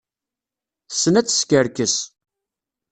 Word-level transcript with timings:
Tessen 0.87 1.19
ad 1.19 1.25
teskerkes. 1.27 1.95